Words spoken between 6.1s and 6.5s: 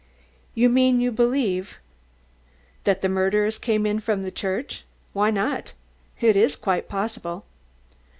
It